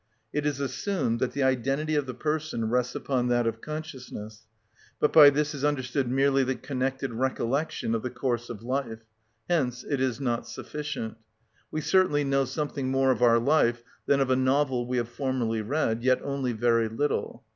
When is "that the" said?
1.19-1.43